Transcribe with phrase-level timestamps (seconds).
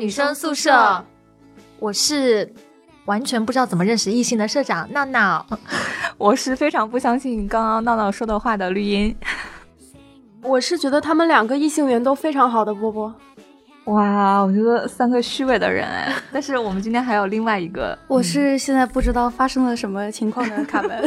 [0.00, 1.04] 女生宿舍，
[1.78, 2.50] 我是
[3.04, 5.46] 完全不知道怎么认识异性的社长闹闹，
[6.16, 9.14] 我是非常不相信刚刚闹闹说的话的绿茵，
[10.42, 13.14] 我是觉得他们两个异性缘都非常好的波波。
[13.84, 21.04] 哇，我觉得三个虚伪的人哎， 但是我们今天还有另外一个，我是现在不知道发生了什么情况的卡门，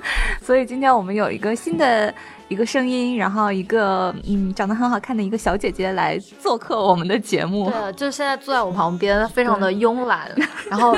[0.42, 2.12] 所以今天我们有一个新的
[2.48, 10.30] 一个声音，然后一个嗯长得很好看的一个小姐姐来做客我们的节目，对，就是现在坐在我旁边，非常的慵懒，
[10.70, 10.96] 然后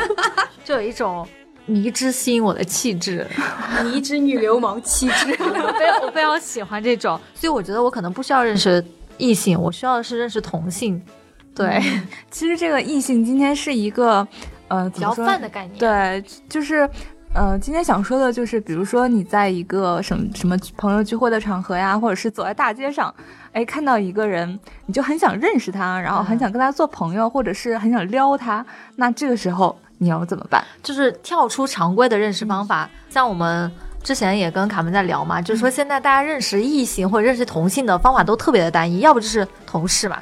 [0.64, 1.26] 就有一种
[1.66, 3.26] 迷之吸引我的气质，
[3.84, 8.84] 迷之女流氓气质，我非我非常喜欢这种，所以我觉得我可能不需要认识。
[9.22, 10.98] 异性，我需要的是认识同性。
[11.54, 11.78] 对，
[12.30, 14.26] 其实这个异性今天是一个，
[14.68, 15.78] 呃，比较泛的概念。
[15.78, 16.88] 对，就是，
[17.32, 23.14] 呃，今天想说的就是，比如说你在一个什么什么朋友聚会的场合呀，或者是走在大街上，
[23.52, 28.64] 哎，看到一个人，你就很想认识他，然后很想跟他做朋友，或者是很想撩他，
[28.96, 30.64] 那这个时候你要怎么办？
[30.82, 33.70] 就是跳出常规的认识方法，像我们。
[34.02, 40.16] 之前也跟卡门在聊嘛，就是说现在大家认识异性或者认识同性的方法都特别的单一，要不就是同事嘛，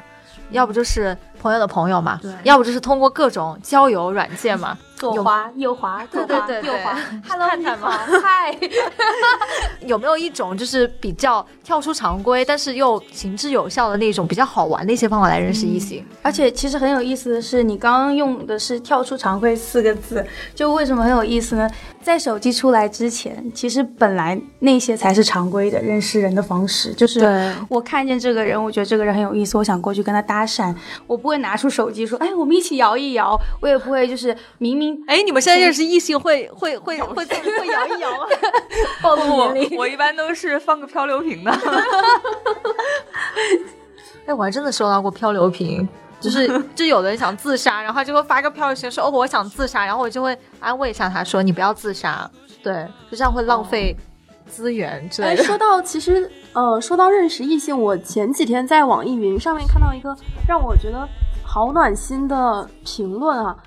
[0.51, 4.77] 要不就是朋友的朋友嘛，要不就是通过各种交友软件嘛。
[4.99, 6.93] 左滑右滑，对对对右滑
[7.27, 7.89] ，Hello，你好，
[8.21, 8.53] 嗨，
[9.87, 16.05] 有没有一种就是比较跳出常规，但是又行之有效的那种比较好玩的一些方法来认识异性？
[16.21, 21.69] 而且其实很有意思的是，你刚刚用的是“跳出常规”四个字，就为什么很有意思呢？
[22.01, 30.75] 在手机出来之前，其实本来那些才是常规的认识人的方式，就是我看见这个人，我觉得这个人很有意思，我想过去跟他搭讪，
[31.07, 34.88] 我不会拿出手机说，哎，我们一起摇一摇，我也不会就是明明。
[35.07, 38.25] 哎，你们现在认识异性会会会会会摇一摇 吗？
[39.01, 41.51] 暴露年龄，我一般都是放个漂流瓶的。
[44.25, 45.87] 哎，我还真的收到过漂流瓶，
[46.19, 52.29] 就是就有的人想自杀，然后就会发个漂流瓶说哦我想自杀，然后我就会安慰一下他说你不要自杀，
[52.61, 53.95] 对，就这样会浪费
[54.45, 55.41] 资源之类的。
[55.41, 60.15] 哎，说到其实呃说到认识异性，我前几天在网易云上面看到一个
[60.47, 61.07] 让我觉得
[61.43, 63.57] 好暖心的评论啊，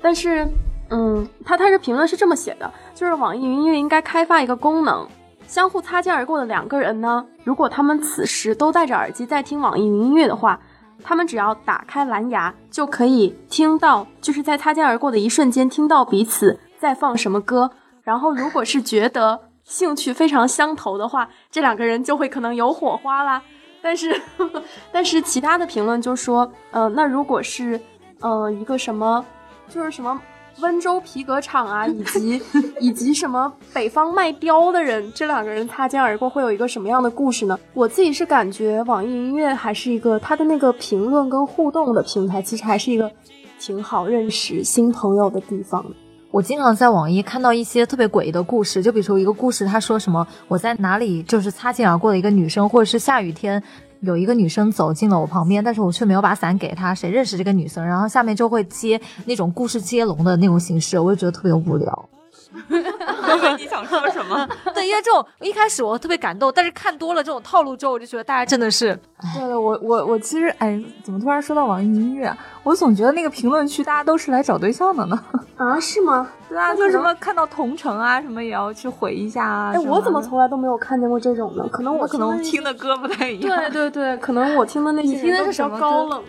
[0.00, 0.48] 但是。
[0.90, 5.06] 嗯，他他这评论是这么写的，就是网易云音乐应该开发一个功能，
[5.46, 10.60] 相互擦肩而过的两个人呢，如果他们此时都戴着耳机在听网易云音乐的话，
[11.02, 17.70] 他们只要打开蓝牙就可以听到，就是在擦肩而过的一瞬间听到彼此在放什么歌。
[18.02, 23.42] 然后如果是觉得兴趣非常相投的话，这两个人就会可能有火花啦。
[23.82, 24.20] 但是，
[24.92, 27.80] 但是其他的评论就说，呃，那如果是，
[28.20, 29.24] 呃，一个什么，
[29.68, 30.20] 就是什么。
[30.60, 32.42] 温州皮革厂啊，以及
[32.80, 37.58] 以及什么北方卖貂的人，这两个人擦肩而过会有一个什么样的故事呢？
[37.74, 43.10] 我自己是感觉网易音乐还是一个它的那个评论跟互动的平台，其实还是一个
[43.58, 45.84] 挺好认识新朋友的地方。
[46.30, 53.62] 我经常在网易看到一些特别诡异的故事，就比如说一个故事，他说什么我在哪里就是擦肩而过的一个女生，或者是下雨天。
[54.00, 56.94] 有一个女生走进了我旁边，但是我却没有把伞给她。
[56.94, 57.84] 谁认识这个女生？
[57.84, 62.08] 然后下面就会接那种故事接龙的那种形式，我就觉得特别无聊。
[63.58, 64.48] 你想说什么？
[64.74, 68.98] 对，因为这种一开始我特别感动，但是看多了这种套路之后，我就觉得大家真的是……
[69.34, 72.34] 对的，我我我其实哎，怎么突然说到网易音乐？
[72.62, 75.18] 我总觉得那个评论区大家都是来找对象的呢。
[75.56, 76.28] 啊，是吗？
[76.48, 79.72] 对啊，就什么看到同城啊，什么也要去回一下啊。
[79.74, 81.66] 哎，我怎么从来都没有看见过这种呢？
[81.70, 83.58] 可能我可能听的歌不太一样。
[83.58, 86.22] 对对对，可能我听的那些听的是什么高冷。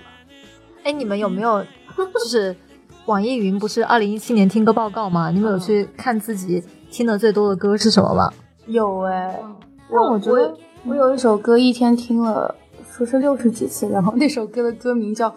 [0.83, 1.63] 哎，你们有没有
[1.97, 2.55] 就是？
[3.07, 5.31] 网易云不是二零一七年听歌报告吗？
[5.31, 8.29] 你们有去看自己听的最多的歌是什么吗？
[8.65, 9.39] 有哎，
[9.89, 10.53] 那我觉得
[10.85, 12.53] 我有一首歌一天听了，
[12.91, 15.29] 说是六十几次，然后那首歌的歌名叫《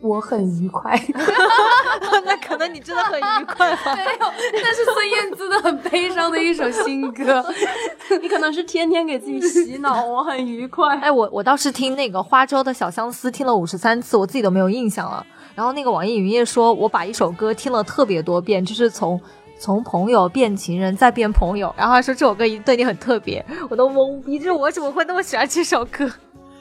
[0.00, 0.96] 我很愉快》，
[2.24, 3.68] 那可能你真的很愉快。
[3.96, 7.44] 没有，那是孙燕姿的很悲伤的一首新歌。
[8.22, 10.96] 你可能是天天给自己洗脑，我很愉快。
[10.98, 15.26] 哎，我我倒是听那个花粥的小相思听了五十三次，我自己都没有印象了。
[15.58, 19.20] 然后那个网易云音乐说，我把一首歌听了特别多遍，就是从
[19.58, 21.74] 从朋友变情人再变朋友。
[21.76, 26.08] 然后他说这首歌一对你很特别，我都懵逼，就是我怎么会那么喜欢这首歌？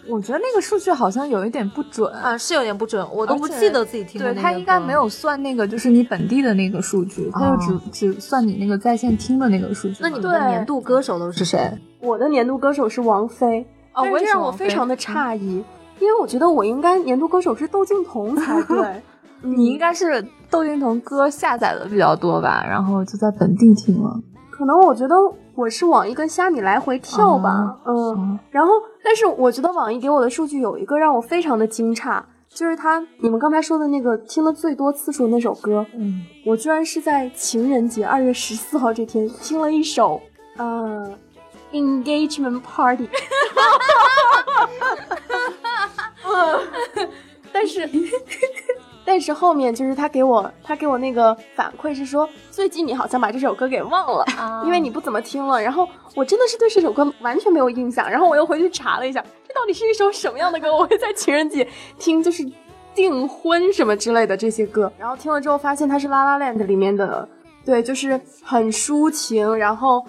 [0.10, 4.34] 我觉得那个数据好像有一点不准啊，是有点不准，我都不记得自己听的。
[4.34, 9.98] 对他应该没有算那个，就是你本地的那个数据，他就只只算你那个在线听的那个数据。
[10.00, 11.72] 那你们的年度歌手都是谁？
[12.02, 15.64] 我的年度歌手是王菲，哦，这让我非常的诧异。
[16.00, 19.02] 因为我觉得我应该年度歌手是窦靖童才 对，
[19.42, 24.20] 你应该是窦靖童歌下载的比较多吧，然后就在本地听了。
[24.50, 25.16] 可能我觉得
[25.54, 28.72] 我是网易跟虾米来回跳吧，嗯，然后
[29.04, 32.20] 但是我觉得网易给我的数据有一个让我非常的惊诧，
[32.50, 40.20] 就是他，你们刚才说的那个听了最多次数的那首歌，嗯，我居然是在情人节二月十四号这天听了一首，
[40.58, 41.08] 呃
[41.72, 43.08] ，Engagement Party，
[47.52, 47.90] 但是。
[49.10, 54.26] 但是后面就是他给我，他给我那个反馈是说，最近你好像把这首歌给忘了，
[54.66, 55.62] 因为你不怎么听了。
[55.62, 58.12] 然后我真的是对这首歌完全没有印象。
[58.12, 60.70] 然后我又回去查了一下，这到底是一首什么样的歌？
[60.76, 61.66] 我会在情人节
[61.98, 62.46] 听，就是
[62.94, 64.92] 订婚什么之类的这些歌。
[65.00, 67.30] 然后听了之后发现它是《La La Land》里面的，
[67.64, 70.06] 对，就是很抒情，然后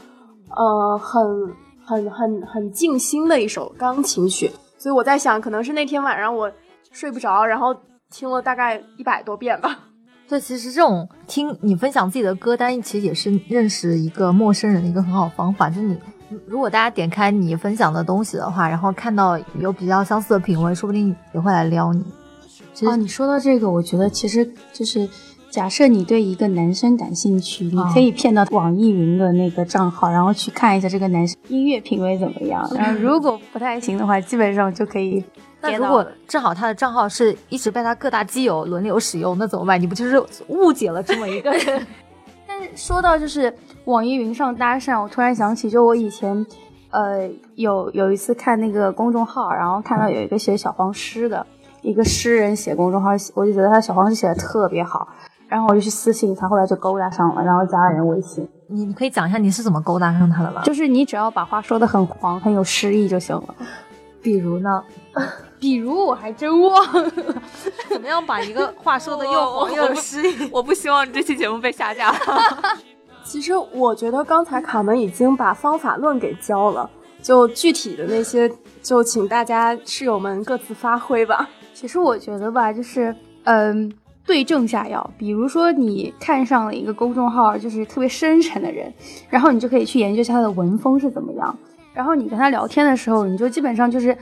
[0.51, 1.55] 呃，很
[1.85, 4.51] 很很很静心的一首钢琴曲。
[4.79, 6.51] 所以我在想，可能是那天晚上我
[6.93, 7.77] 睡不着，然后。
[8.11, 9.81] 听了大概一百多遍吧。
[10.27, 15.69] 对，其实这种听你分享自己的歌单，其实也是认识一个陌生人的一个很好方法。
[15.69, 15.95] 就你
[16.47, 22.03] 如果大家点开你分享的东西的话，然后看到有比较相似的品味，说不定也会来撩你。
[22.87, 25.07] 啊，你说到这个，我觉得其实就是
[25.51, 32.69] 假设你对一个男生感兴趣，你可以骗到网易云的那个账号，然后去看一下这个男生音乐品味怎么样。
[32.75, 35.25] 然后如果不太行的话，基本上就可以。
[35.61, 39.81] 那如果正好他的账号是一直被他各大基友轮流使用，那怎么办？
[39.81, 41.87] 你不就是误解了这么一个人？
[42.47, 43.53] 但是说到就是
[43.87, 46.47] 网易云上搭讪，我突然想起，就我以前，
[46.91, 51.45] 呃，有有一次看那个公众号，然后看到有一个写小黄诗的
[51.83, 55.09] 一个诗人写公众号，我就觉得他小黄诗写的特别好，
[55.49, 58.47] 然后我就去私信他，后来就勾搭上了，然后加了人微信。
[58.69, 60.63] 你你可以讲一下你是怎么勾搭上他的吗？
[60.63, 63.55] 就是你只要把话说的很黄，很有诗意就行了。
[64.21, 64.83] 比如呢？
[65.59, 67.11] 比如我还真忘了，
[67.91, 70.49] 怎么样把一个话说的又 黄又诗意？
[70.53, 72.15] 我不希望这期节目被下架。
[73.25, 76.89] 其实我觉得刚才卡门已经把方法论给教了，
[77.21, 78.49] 就具体的那些，
[78.83, 81.49] 就请大家室友们各自发挥吧。
[81.75, 83.93] 其实我觉得吧，就是嗯，
[84.29, 85.11] 对症下药。
[85.19, 88.93] 比如说你看上了一个公众号，就是特别深沉的人，
[89.29, 91.59] 然后你就可以去研究一下他的文风是怎么样。
[91.93, 94.17] 然后你跟他聊天的时候，你就基本上就是。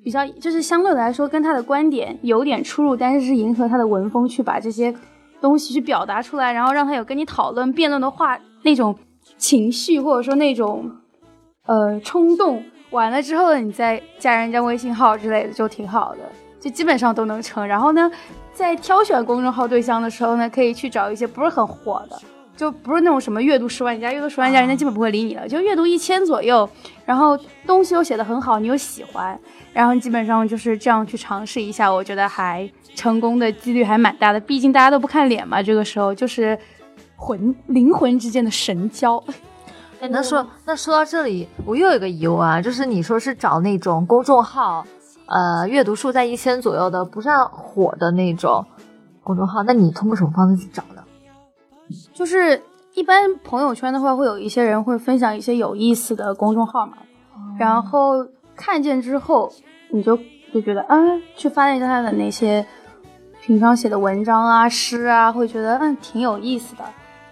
[0.00, 4.94] 比较就是相对来说跟他的观点有点出入，但是是迎合他的文风去把这些
[5.38, 8.96] 东西去表达出来，然后让他有跟你讨论辩论的话那种
[9.36, 10.90] 情绪或者说那种
[11.66, 16.20] 呃冲动，完了之后你再加人家微信号之类的就挺好的，
[16.60, 17.66] 就基本上都能成。
[17.66, 18.10] 然后呢，
[18.52, 22.18] 在挑选公众号对象的时候呢，可以去找一些不是很火的。
[22.56, 25.46] 就不是那种什么阅读十万加，阅读十万加，人家基本不会理你了。
[25.46, 26.68] 就阅读一千左右，
[27.04, 29.38] 然后东西又写的很好，你又喜欢，
[29.72, 34.40] 然后基本上就是这样去尝试一下，我觉得还成功的几率还蛮大的。
[34.40, 36.58] 毕竟大家都不看脸嘛，这个时候就是
[37.14, 39.22] 魂灵魂之间的神交。
[40.10, 44.84] 那说那说到这里，我又有个疑问啊，就是你说是找那种公众号，
[45.28, 48.64] 呃，阅读数在一千左右的，不算火的那种
[49.22, 51.02] 公众号，那你通过什么方式去找呢？
[52.14, 52.62] 就是
[52.94, 56.98] 一般朋友圈的话，会有一些人会分享一些有意思的公众号嘛，
[57.58, 58.26] 然后
[58.56, 59.52] 看见之后，
[59.90, 60.18] 你就
[60.52, 60.96] 就觉得啊，
[61.36, 62.66] 去翻一下他的那些
[63.42, 66.84] 平常写的文章啊、诗啊，会觉得嗯挺有意思的，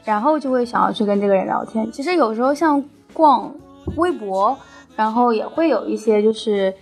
[0.04, 1.90] 然后就会想要去跟这个人聊天。
[1.90, 3.52] 其实有时候像逛
[3.96, 4.56] 微博，
[4.96, 6.72] 然后也会有一些，就是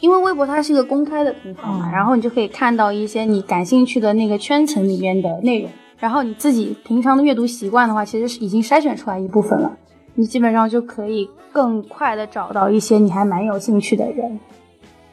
[0.00, 5.70] 因为微博它是一个公开的平台嘛，然后你就可以看到一些你感兴趣的那个圈层里面的内容。
[5.98, 9.76] 然后你自己平常的阅读习惯的话，其实是已经筛选出来一部分了，
[10.14, 14.38] 你基本上就可以更快的找到一些你还蛮有兴趣的人。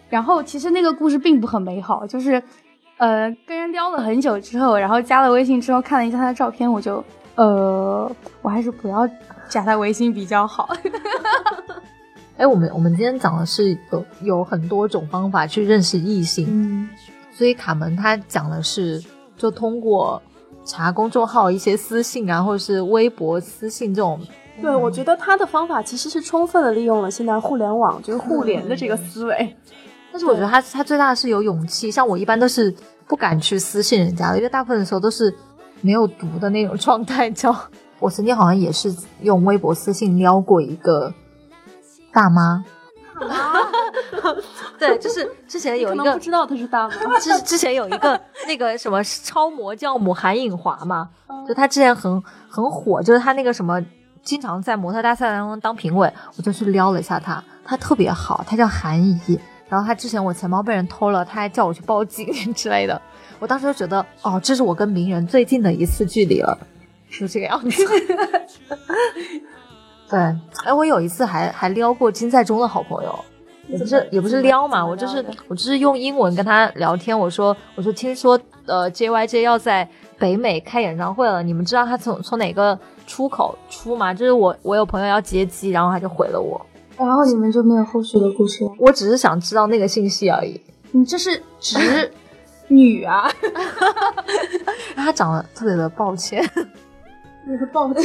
[0.07, 2.41] 然后其实那个故事并不很美好，就是，
[2.97, 8.09] 呃，跟人撩了很久之后，然后加了微信之后看了一下他的照片，我就，呃，
[8.43, 9.09] 我还是不要
[9.49, 10.69] 加他微信比较好。
[12.37, 16.89] 哎，我们我们今天讲的是有有很多种方法去认识异性，嗯，
[17.33, 19.03] 所以卡门他讲的是
[19.37, 20.21] 就通过。
[20.67, 24.19] 查公众号一些私信啊，或者是微博私信这种，
[24.59, 29.55] 对我觉得他的方法其实是充分的利用了现在互联网就是互联的这个思维。
[30.11, 32.73] 但是我觉得他他最大的是有勇气，像我一般都是
[33.05, 35.31] 不敢去私信人家的，因为大部分的时候都是
[35.81, 37.29] 没有读的那种状态。
[37.29, 37.55] 叫
[37.99, 41.13] 我曾经好像也是用微博私信撩过一个
[42.15, 42.63] 大妈。
[44.77, 51.09] 对，就是之前有一个不知道他是大妈，之之前有一个 那个什么超模教母韩颖华嘛，
[51.47, 53.81] 就他之前很很火，就是他那个什么
[54.21, 63.01] 经常在模特大赛当中当评委，我就去撩了一下他，他特别好，他叫韩怡，然后他之前我钱包被人偷了，他还叫我去报警之类的，
[63.39, 66.57] 我当时就觉得哦，这是我跟名人最近的一次距离了，
[67.09, 67.83] 是这个样子。
[70.09, 70.19] 对，
[70.63, 73.13] 哎，我有一次还还撩过金在中的好朋友。
[73.67, 77.17] 也不是也不是撩嘛，我就是我就是用英文跟他聊天。
[77.17, 84.13] 我说我说听说呃 JYJ 要在北美开演唱会了，你们知道他从从哪个出口出吗？
[84.13, 86.63] 就是我我有朋友要接机，然后他就回了我。
[86.95, 88.71] 然后你们就没有后续的故事了。
[88.77, 90.61] 我只是想知道那个信息而已。
[90.91, 92.11] 你这是直
[92.67, 93.27] 女啊？
[94.95, 96.47] 他长得特别的抱歉。
[97.47, 98.03] 那是抱歉，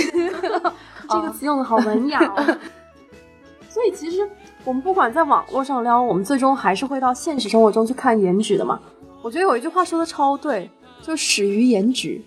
[1.10, 2.58] 这个词用的好文雅哦。
[3.68, 4.28] 所以其实
[4.64, 8.80] 我们不管在网络上撩，我们最终还是会到现实生活中去看颜值的嘛。
[9.22, 10.70] 我觉得有一句话说的超对，
[11.02, 12.20] 就始于颜值，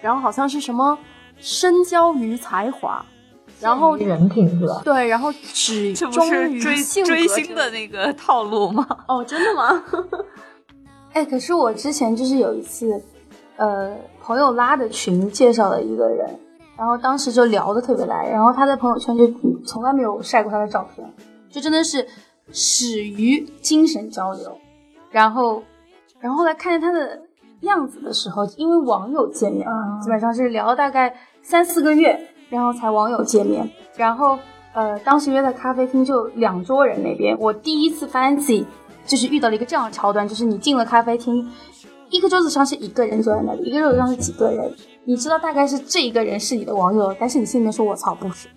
[0.00, 0.96] 然后好像是什么
[1.38, 3.04] 深交于才华，
[3.60, 4.80] 然后人品是吧？
[4.84, 8.86] 对，然后只忠 于性格追星的那个套路吗？
[9.08, 9.82] 哦，真的吗？
[11.14, 13.02] 哎，可是我之前就是有一次，
[13.56, 16.38] 呃，朋友拉的群介绍了一个人，
[16.78, 19.28] 然后当时就聊得特别来，然后他在朋友圈就
[19.66, 21.12] 从来没有晒过他的照片，
[21.50, 22.06] 就真的是
[22.52, 24.56] 始于精神交流，
[25.10, 25.60] 然后，
[26.20, 27.20] 然后后来看见他的
[27.62, 29.66] 样子的时候，因为网友见面，
[30.00, 34.38] 基本上是聊了大概三四个月，然后才网友见面，然后
[34.72, 38.64] 呃，当时约在咖啡厅就两桌人那边，我第一次发现自己
[39.04, 41.44] 就是遇到了一个这样的桥段，就是你进了咖啡厅，
[42.10, 44.74] 一个桌子上是一个人坐在那里，一个桌子上是几个人，
[45.04, 48.48] 你知道大概是这一个人是你的网友，但是你心里面说我操不是，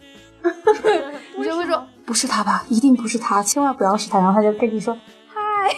[1.37, 5.69] 你就会说不是他吧，一定不是他，千万不要是他，然后他就跟你说嗨，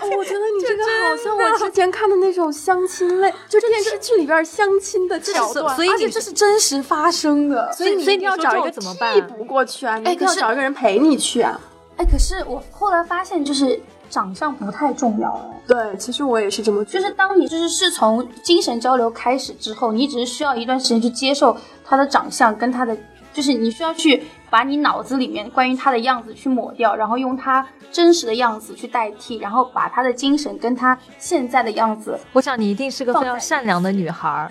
[0.00, 11.60] 哦我觉得你这个好像我之前看的那种相亲类，就电视剧里边相亲的桥段，所以你而且这是真实发生的，所以你一定要所以你说这找一个怎么办替补过去啊，你一定要找一个人陪你去啊。
[11.96, 13.80] 哎，可是我后来发现就是
[14.14, 15.50] 长相不太重要了。
[15.66, 17.02] 对，其实我也是这么觉得。
[17.02, 22.96] 就是当你就是是从精神交流开始之后，你只是需要一段时间去接受他的长相跟他的，
[23.32, 34.48] 就是你需要去把你脑子里面关于他的样子去抹掉，然后用他真实的样子去代替，然后把他的精神跟他现在的样子，我想你一定是个非常善良的女孩儿。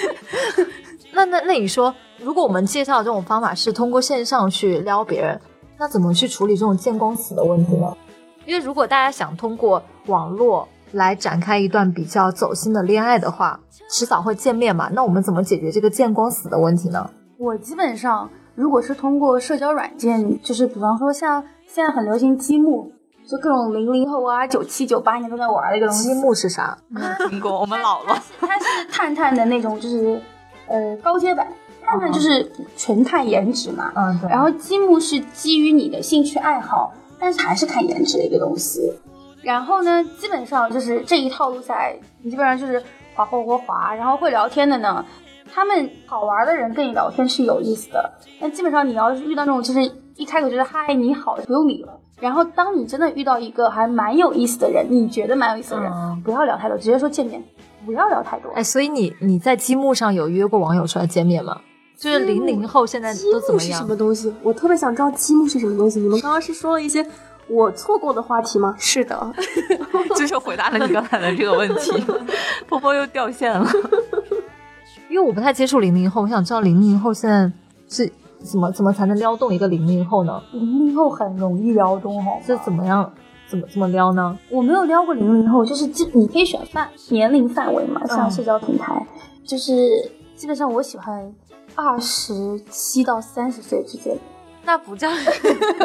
[1.12, 5.40] 那那那你说，如果我们介绍的这种方法是通过线上去撩别人，
[5.78, 7.96] 那怎么去处理这种见光死的问题呢？
[8.48, 14.88] 因为如果大家想通过网络来展开一段比较走心的恋爱的话，迟早会见面嘛。
[14.94, 17.10] 那我们怎么解决这个见光死的问题呢？
[17.36, 22.90] 我基本上如果是通过社交软件，就是比方说像现在很流行积木，
[23.30, 26.14] 就各种零零后啊、九七九八年都在玩的一个东西积。
[26.14, 26.78] 木是啥？
[27.28, 28.16] 听过，我们老了。
[28.40, 30.18] 它是探探的那种，就是
[30.68, 31.46] 呃高阶版。
[31.84, 38.92] 探探就是纯看颜值嘛，嗯，对然后积木是基于你的兴趣爱好，但是还是看颜值的一个东西。
[39.42, 42.82] 然后呢，基本上就是这一套路下来，你基本上就是
[43.14, 45.04] 滑滑滑滑，然后会聊天的呢，
[45.52, 48.12] 他们好玩的人跟你聊天是有意思的。
[48.40, 49.80] 但基本上你要是遇到那种就是
[50.16, 52.00] 一开口觉得嗨你好，不用理了。
[52.20, 57.40] 然后当你真的遇到一个还蛮有意思的人，你觉得蛮有意思的人，嗯不要聊太多，直接说见面，
[57.86, 58.50] 不要聊太多。
[58.54, 61.60] 哎，所以你你在积木上有约过网友出来见面吗？
[61.98, 63.86] 就是零零后现在都怎么样木是什？
[63.86, 64.32] 么东西？
[64.42, 65.98] 我特别想知道积木是什么东西。
[65.98, 67.04] 你们刚刚是说了一些
[67.48, 68.72] 我错过的话题吗？
[68.78, 69.34] 是的，
[70.16, 71.90] 就是回答了你刚才的这个问题，
[72.68, 73.68] 波波又掉线了。
[75.10, 77.50] 因为我不太接触零零后，我想知道零零后现在
[77.88, 78.08] 是
[78.44, 80.40] 怎么怎么才能撩动一个零零后呢？
[80.52, 83.12] 零零后很容易撩动，哦是怎么样？
[83.48, 84.38] 怎么怎么撩呢？
[84.50, 89.04] 我没有撩过零零后，就是基你可以选范年龄范围嘛，像嗯社交平台，
[89.44, 89.72] 就是
[90.36, 91.34] 基本上我喜欢
[91.78, 94.18] 二十七到三十岁之间。
[94.64, 95.08] 那不叫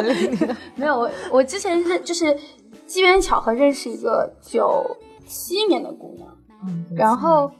[0.74, 2.36] 没有，我我之前认就是
[2.84, 4.84] 机缘巧合认识一个九
[5.24, 6.28] 七年的姑娘，
[6.66, 7.50] 嗯然后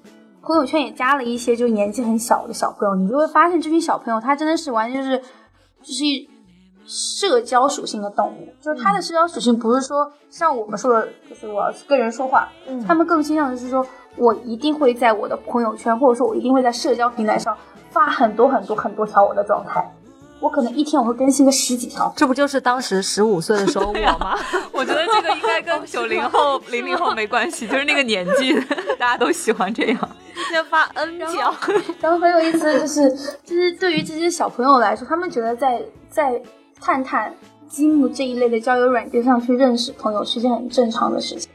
[0.43, 5.17] 朋友圈也加了一些就年纪很小的小朋友，你就会发现这群小朋友他真的是完全就是
[5.81, 6.29] 就是一
[6.85, 13.87] 社交属性的动物，就是他的社交属性不是说像我们说的，就是我要去跟人说话，嗯他们更倾向的是说
[14.19, 17.57] 我一定会在我的朋友圈或者说我一定会在社交平台上
[17.95, 19.89] 发很多很多很多条我的状态。
[20.41, 24.37] 我可能一天我会更新个十几条，这不就是当时十五岁的时候我吗？
[24.73, 28.53] 我觉得这个应该跟 九零后、零零后没关系， 就是那个年纪，
[28.99, 30.09] 大家都喜欢这样。
[30.51, 31.55] 先发 N 条，
[32.01, 33.11] 然后很有意思的就是，
[33.45, 36.43] 就是对于这些小朋友来说，他们觉得在在
[36.79, 37.33] 探探、
[37.67, 41.49] 积木这一类的交友软件上去认识朋友是件很正常的事情，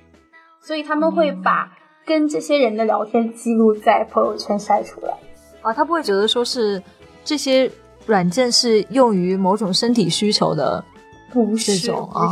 [0.62, 1.70] 所以他们会把
[2.08, 5.14] 跟这些人的聊天记录在朋友圈晒出来。
[5.62, 6.82] 啊，他不会觉得说是
[7.24, 7.70] 这些
[8.06, 10.84] 软件是用于某种身体需求的
[11.32, 12.30] 不这种啊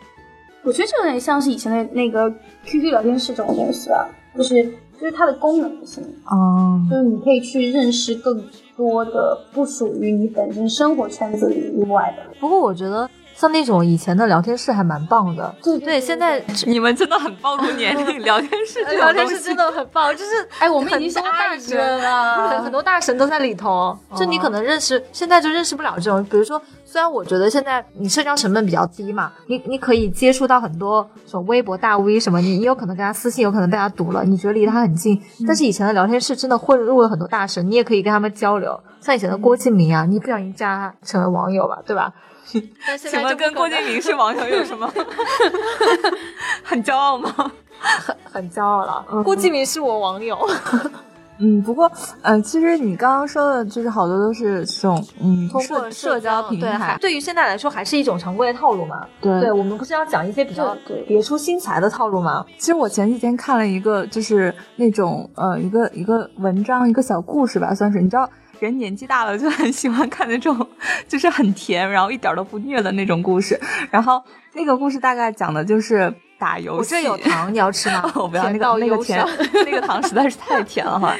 [0.64, 2.30] 我觉得这有点像是以前的那个
[2.66, 4.62] QQ 聊天室这种东西吧，就是
[5.00, 8.44] 就是它的功能性，啊，就是你可以去认识更
[8.76, 12.22] 多的不属于你本身生活圈子里以外的。
[12.38, 15.54] 不过我觉得像那种以前的聊天室还蛮棒的。
[15.62, 23.96] 对对，现在你们真的很暴露年龄， 聊天室聊天室真的很棒，就是哎，我们已经是很多大神了很很多大神都在里头。
[24.16, 26.24] 就你可能认识，现在就认识不了这种。
[26.24, 35.22] 比如说，虽然我觉得现在你社交成本比较低嘛，你你可以接触到很多什么微博大 V 什么，你你有可能跟他私信，有可能被他堵了，你觉得离他很近。
[35.46, 38.80] 但是以前的聊天室真的混入了很多大神，你也可以跟他们交流。
[39.00, 42.12] 像以前的郭敬明啊，你不小心加他成为网友吧，对吧？
[42.98, 44.90] 请问跟郭敬明是网友有什么
[46.64, 47.32] 很骄傲吗？
[47.80, 49.04] 很很骄傲了。
[49.22, 50.38] 郭敬明是我网友。
[51.38, 51.90] 嗯，不过，
[52.22, 59.06] 呃，其实你刚刚说的，就是好多都是这种，嗯，通过社社交平台，对于现在来说还是一种常规的套路嘛。
[59.20, 60.76] 对对，我们不是要讲一些比较
[61.06, 62.44] 别出心裁的套路吗？
[62.58, 68.00] 其实我前几天看了一个，就是那种呃一个一个文章，一个小故事吧，算是。
[68.00, 68.28] 你知道，
[68.58, 70.66] 人年纪大了就很喜欢看那种
[71.06, 73.58] 就是很甜，然后一点都不虐的那种故事。
[73.90, 74.22] 然后
[74.54, 76.78] 那个故事大概讲的就是打游戏。
[76.78, 78.10] 我这有糖，你要吃吗？
[78.16, 79.24] 我不要那个那个甜，
[79.64, 81.14] 那个糖实在是太甜了哈。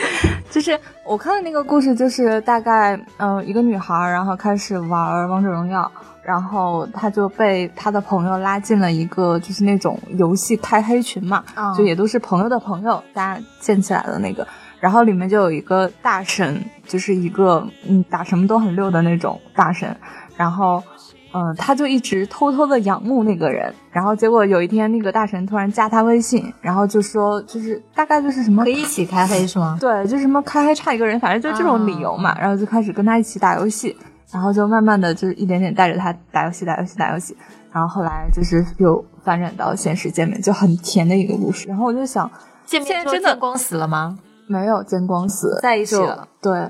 [0.50, 5.90] 就是我看的那个故事，就是大概嗯、呃一个女孩儿，然后开始玩王者荣耀，
[6.22, 14.46] 然后她就被她的朋友拉进了一个就是那种游戏开黑群嘛，啊就也都是朋友的朋友，大家建起来的那个。
[14.80, 19.94] 然后里面就有一个大神，就是一个嗯打什么都很溜的那种大神，
[20.36, 20.82] 然后。
[21.38, 29.78] 嗯，他就一直偷偷的仰慕那个人，然后结果有一天，那个大神突然加他微信，然后就说，就是大概就是什么可以一起开黑是吗？
[29.80, 33.96] 对，就是什么开黑差一个人，反正就这种理由嘛，然后就开始跟他一起打游戏，
[34.32, 37.36] 然后就慢慢的就是一点点带着他打游戏，打游戏，打游戏，
[37.70, 41.68] 然后后来就是又发展到现实见面，就很甜的一个故事。
[41.68, 42.28] 然后我就想，
[42.66, 44.18] 见面真的光死了吗？
[44.46, 46.26] 没有见光死，在一起了。
[46.40, 46.66] 对，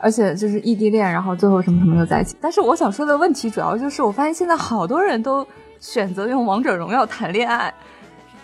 [0.00, 2.34] 而且就是异地恋，然后最后什么什么又在一起。
[2.40, 5.46] 但是我想说的问题主要就是，我发现现在好多人都
[5.78, 7.72] 选择用王者荣耀谈恋爱，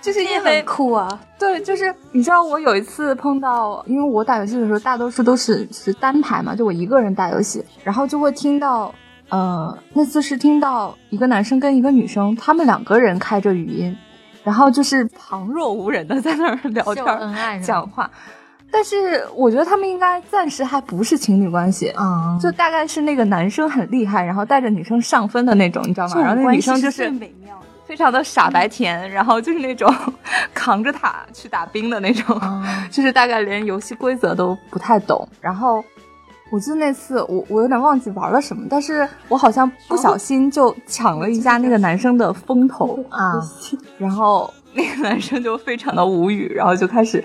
[0.00, 1.20] 就是因为很酷啊！
[1.38, 8.94] 对，就是你知道，我有一次碰到，因为我打游戏的时候，大多数都是是单排嘛，就我一个人打游戏，然后就会听到，
[9.28, 13.96] 呃，那次是听到一个男生跟一个女生，他们两个人开着语音，
[14.44, 18.10] 然后就是旁若无人的在那儿聊天讲话，
[18.70, 21.92] 但是我觉得他们应该暂时还不是情侣关系。
[21.98, 26.20] 嗯，就大概是那个男生很厉害，然后带着女生上分的那种，你知道吗？
[26.20, 27.12] 然后那女生就是。
[27.86, 29.88] 非常的傻白甜，然后就是那种
[30.52, 35.26] 扛着塔去打兵的那种，嗯 就是大概连游戏规则都不太懂。
[35.40, 35.84] 然后
[36.50, 43.40] 我记得那次我我有点忘记玩了什么，但是我好像不小心就抢了一下那个男生的风头，啊，
[43.98, 47.24] 然后那个男生就非常的无语，然后就开始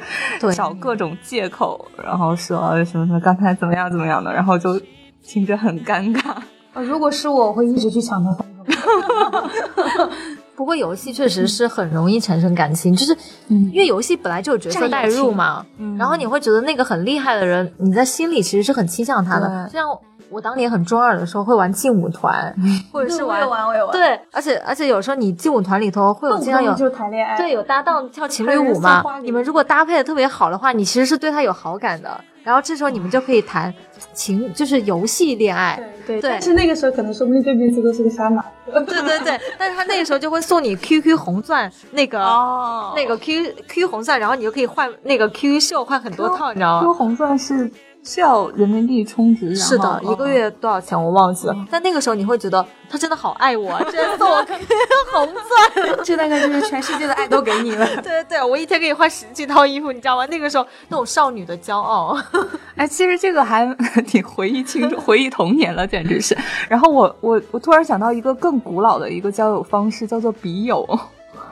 [0.56, 4.80] 找各种借口，然后说什么什么刚才怎么样怎么样的，然后就
[5.24, 6.36] 听着很尴尬。
[6.74, 8.36] 呃如果是我，我会一直去抢他。
[10.56, 15.66] 不过游戏确实是很容易产生感情，就是因为游戏本来就有角色代入嘛，
[15.98, 19.48] 然后你会觉得那个很厉害的人，你在心里其实是很倾向他的。
[19.48, 19.90] 对就像
[20.32, 22.54] 我当年很中二的时候会玩劲舞团，
[22.92, 23.92] 或者是玩玩，我也玩。
[23.92, 27.36] 对，而且而且有时候你劲舞团里头会有经常有就谈恋爱。
[27.38, 32.20] 对，有搭档跳情侣舞嘛你们如果搭配的特别好的话，你其实是对他有好感的。
[32.44, 33.72] 然后这时候你们就可以谈
[34.14, 35.76] 情，就是游戏恋爱。
[36.08, 38.44] 对对对但是那个时候可能说不定对面这个是个杀马。
[38.66, 47.70] 对对对，但是他那个时候就会送你 QQ 红钻那个、哦那个 Q Q 红钻，然后你就可以换那个 QQ 秀换很多套，你知道吗？？Q 红钻是
[48.04, 51.56] 是要人民币充值，是的，一个月多少钱我忘记了。
[51.70, 54.68] 但那个时候你会觉得他真的好爱我，啊，居然送我 QQ
[55.14, 55.98] 红钻。
[56.04, 57.86] 这大概就是全世界的爱都给你了。
[58.02, 60.26] 对对对，我一天可以换十几套衣服，你知道吗？
[60.28, 62.18] 那个时候那种少女的骄傲。
[62.76, 63.74] 哎，其实这个还
[64.08, 66.36] 挺回忆青春、回忆童年了，简直是。
[66.68, 70.84] 然后我我我突然想到一个更古老的一个交友方式，叫做笔友，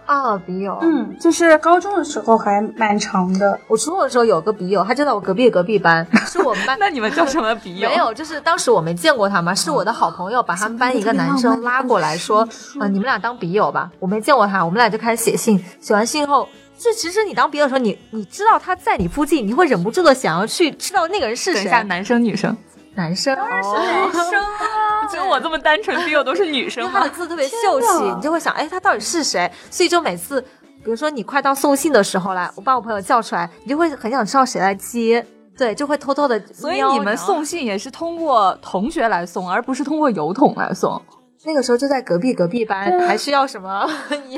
[0.09, 3.59] 啊，笔友，嗯，就是高中的时候还蛮长的。
[3.67, 6.75] 我初中的时候有个笔友，他就在我隔壁隔壁班，是我们班。
[6.81, 7.87] 那你们叫什么笔友？
[7.87, 12.39] 没有，就是当时我没见过他嘛，是我的好朋友把他们班一个男生拉过来说，
[12.79, 13.91] 啊、你们俩当笔友吧。
[13.99, 15.63] 我没见过他，我们俩就开始写信。
[15.79, 21.65] 写完信后，这其实你当笔友的时候，你你知道他在你附近，你会忍不住的想要去知道那个人是谁。
[21.65, 22.57] 等一下，男生女生？
[22.99, 27.09] 男生，当然是男生啊，只有我这么单纯，笔友都是女生吗他的？
[27.11, 29.49] 字特别 秀气，你就会想，哎，他到底是谁？
[29.71, 30.41] 所以就每次，
[30.83, 35.25] 比如说你快到送信的时候来，我把我朋友叫出来，你就会很想知道谁来接，
[35.57, 36.37] 对，就会偷偷的。
[36.53, 41.01] 所以你们送信也是通过同学来送，而不是通过邮筒来送。
[41.45, 43.69] 那个时候就在隔壁隔壁班，还需要什么？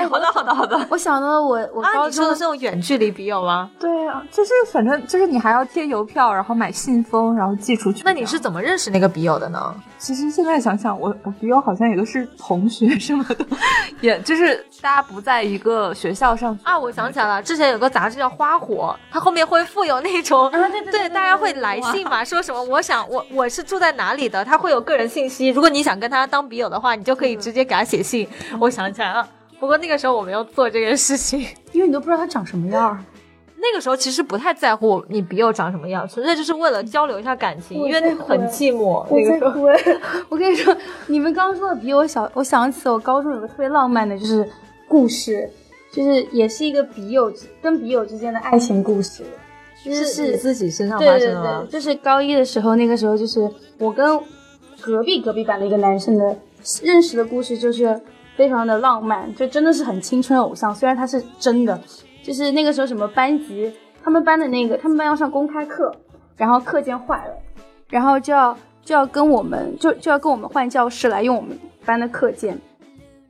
[0.08, 0.86] 好的，好的，好的。
[0.88, 3.70] 我想到我我啊，高中你说的这种远距离笔友吗？
[3.80, 8.02] 对啊，就是反正就是你还要贴邮票，然后买信封，然后寄出去。
[8.04, 9.74] 那你是怎么认识那个笔友的呢？
[9.98, 13.44] 其实现在想想，我我笔友好像也都是同学什么的，
[14.00, 28.26] 也就是大家不在一个学校上啊，我想起来了，之前有个杂志叫《花火》，它后面会附有那种，啊对对对大家会来信嘛，说什么我想我我是住在哪里的，他会有个人信息，如果你想跟他当笔友的话，你就可以直接给他写信。
[28.60, 29.28] 我想起来了，
[29.60, 31.46] 不过那个时候我没有做这件事情。
[31.72, 33.04] 因为你都不知道他长什么样。
[33.64, 39.06] 那个时候其实不太在乎你笔友长什么样，纯粹就是为了交流一下感情，因为我在很寂寞。
[39.08, 40.26] 我那个时候，在哭。
[40.30, 40.76] 我跟你说，
[41.06, 44.44] 你们刚刚说的比我小，我想起我高中有个特别浪漫的，就是
[44.88, 45.48] 故事，
[45.92, 49.22] 就是也是一个笔友跟笔友之间的爱情故事，
[49.84, 51.64] 就是自己身上发生的？
[51.70, 54.18] 就是高一的时候，那个时候就是我跟
[54.80, 56.36] 隔壁隔壁班的一个男生的
[56.82, 58.00] 认识的故事，就是
[58.36, 60.74] 非常的浪漫，就真的是很青春偶像。
[60.74, 61.80] 虽然他是真的，
[62.22, 63.72] 就是那个时候什么班级，
[64.02, 65.94] 他们班的那个他们班要上公开课，
[66.36, 67.34] 然后课件坏了，
[67.88, 72.58] 然后就要就要跟我们就就要跟我们换教室来用我们班的课件。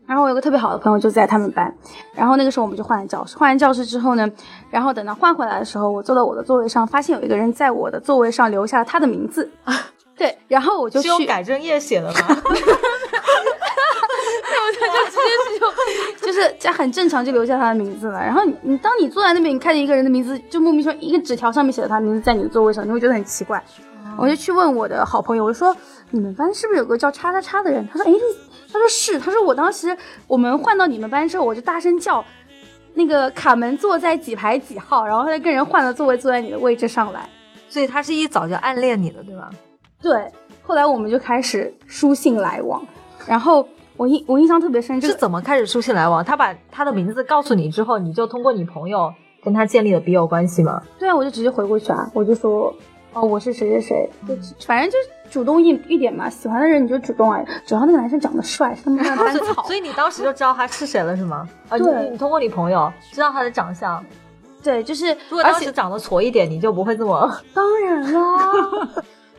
[0.04, 1.72] 然后我有个特别好的朋友就在他们班，
[2.12, 3.36] 然后那个时候我们就换了教室。
[3.38, 4.30] 换完教室之后呢，
[4.68, 9.50] 然后等到换回来的时候，我坐到我的座位上，发现有一个人在我的座位上留下了他的名字。
[10.14, 12.14] 对，然后我就是去，改正液写的吗？
[16.20, 18.18] 就 就是这很正常就留下他的名字了。
[18.20, 23.62] 然后你你当你坐在那边，你看见一个人的名字，就莫名说一个纸条上面写了他的名字在你的座位上，你会觉得很奇怪。
[24.18, 25.74] 我就去问我的好朋友，我说
[26.10, 27.88] 你们班是不是有个叫叉叉叉的人？
[27.90, 28.18] 他说诶，
[28.72, 32.24] 他说是，他说我当时我们换到你们班之后，我就大声叫。
[32.94, 37.26] 那个卡门坐在几排几号，然后他就跟人换了座位，坐在你的位置上来。
[37.66, 39.48] 所以他是一早就暗恋你的，对吧？
[40.02, 42.86] 对，后来我们就开始书信来往，
[43.26, 46.24] 然后我印我印象特别深，这是怎么开始书信来往？
[46.24, 50.82] 他把他的名字告诉你之后，你就通过你朋友跟他建立了笔友关系吗？
[50.98, 52.74] 对啊，我就直接回过去啊，我就说
[53.12, 54.34] 哦，我是谁谁谁，就
[54.66, 61.46] 反正就是主动一一点嘛，喜欢的人你就主动啊，只要那个男生长得帅，是他们 班的班草，所以你当时就知道他是谁了，是吗？
[61.68, 64.04] 啊，你对你通过你朋友知道他的长相。
[64.62, 67.28] 对，就是如果当时长得矬一点，你就不会这么。
[67.52, 68.88] 当然啦，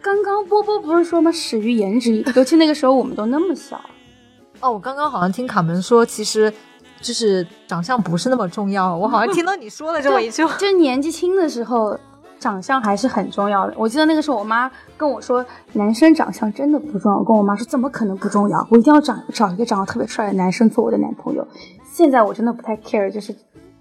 [0.01, 1.31] 刚刚波波不是说吗？
[1.31, 3.79] 始于颜值，尤其那个时候我们都那么小。
[4.63, 6.51] 哦，我刚刚好像听卡门说，其实
[7.01, 8.95] 就是长相不是那么重要。
[8.95, 10.55] 我好像听到你说了这么一句话。
[10.57, 11.99] 就是年纪轻的时候，
[12.39, 13.73] 长相还是很重要的。
[13.75, 17.17] 我记得那个时候，我妈跟我说，男生长相真的不重要。
[17.17, 18.65] 我跟我妈说，怎么可能不重要？
[18.71, 21.45] 我一定要找找一个长得特别帅的男生做我的男朋友。
[21.91, 23.35] 现在我真的不太 care，就是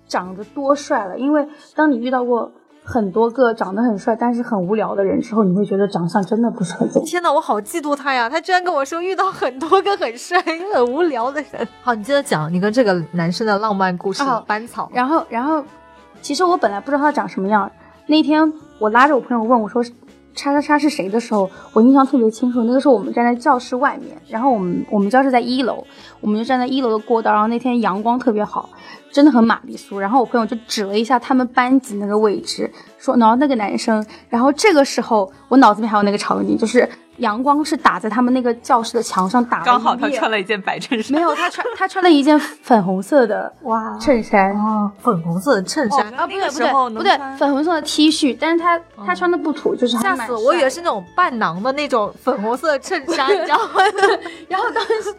[0.09, 2.51] 长得多帅了，因为当你遇到过
[2.85, 7.07] 很多个长得很帅但是很无聊的人之后，你会觉得长相真的不是很重要。
[7.07, 8.29] 天哪，我好嫉妒他呀！
[8.29, 10.41] 他居然跟我说遇到很多个很帅、
[10.75, 11.67] 很无聊的人。
[11.83, 14.23] 好，你接着讲你跟这个男生的浪漫故事。
[14.23, 15.65] 哦班草，然后，然后，
[16.21, 17.71] 其实我本来不知道他长什么样。
[18.07, 19.83] 那天我拉着我朋友问我说
[20.35, 22.65] ：“叉叉叉是谁？”的时候，我印象特别清楚。
[22.65, 25.85] 那个时候我们站在教室外面，然后我们我们教室在一楼，
[26.21, 27.33] 我们就站在一楼的过道。
[27.33, 28.71] 然后那天阳光特别好，
[29.11, 29.99] 真的很玛丽苏。
[29.99, 34.05] 然后我朋友就指了一下他们班级那个位置，说，然后那个男生。
[34.29, 44.57] 然后这个时候我脑子里还有那个场景，就是阳光是打在他们那个教室的墙上打刚好他穿了一件白衬衫，没有他穿他穿了一件粉红色的哇衬衫。
[44.57, 46.01] 哦，粉红色的衬衫。
[46.13, 50.47] 哦啊，不对不对不对，粉红色的 T 恤，但是他他穿的不土，就是吓死我！
[50.47, 53.83] 我以为是那种伴郎的那种粉红色的衬衫， 你知道吗？
[54.49, 55.15] 然后当时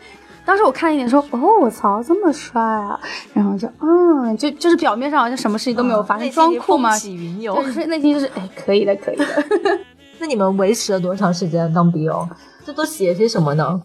[0.46, 3.00] 当时我看了一眼，说哦，我操，这么帅啊！
[3.34, 7.00] 然后就嗯，就就是表面上好像什么事情都没有发生，装酷嘛风。
[7.00, 7.56] 起云涌。
[7.56, 9.26] 对，就是内心就是哎，可以的，可以的。
[10.24, 12.26] 那你们维持了多长时间当笔友？
[12.66, 13.84] 这都写些什么呢？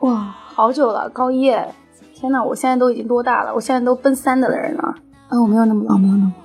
[0.00, 1.74] 哇，好久了，高一耶，
[2.12, 3.54] 天呐，我现在都已经多大了？
[3.54, 4.82] 我现在都奔三的人了。
[5.28, 6.42] 啊，我没有那么老，没有那么老。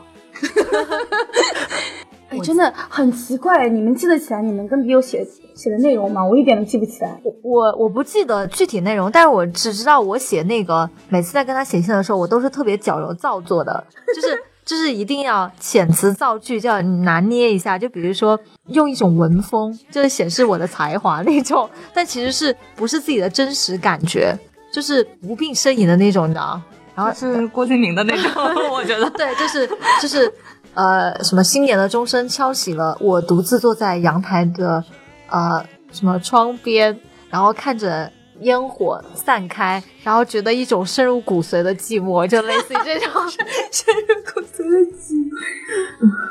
[2.37, 6.23] 哎，真的很奇怪，你们记得起来你们跟笔友写写的内容吗？
[6.23, 7.19] 我一点都记不起来。
[7.21, 17.77] 我我我不记得具体内容，但是我只知道我写那个，每次在跟他写信的时候，我都是特别矫揉造作的，就是就是一定要遣词造句，就要拿捏一下。
[17.77, 24.37] 就比如说用一种文风，就是显示我的才华那种，但其实是不是自己的真实感觉，
[24.71, 26.61] 就是无病呻吟的那种，你知道？
[26.95, 28.31] 然后是郭敬明的那种，
[28.71, 29.09] 我觉得。
[29.17, 29.67] 对，就是
[29.99, 30.31] 就是，
[30.75, 34.83] 呃，什么新年的钟声敲醒了，我独自坐在阳台的
[35.29, 36.95] 呃什么窗边，
[37.31, 38.11] 然后看着
[38.43, 43.09] 烟火散开，然后觉得一种深入骨髓的寂寞，就类似于这种
[43.71, 45.33] 深入骨髓的寂寞。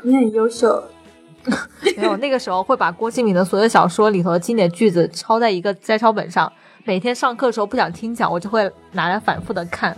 [0.04, 0.82] 你很优秀，
[1.96, 6.50] 没有，那个时候会把郭敬明的所有小说里头的经典句子抄在一个摘抄本上，
[6.84, 9.96] 每天上课的时候不想听讲，我就会拿来反复的看。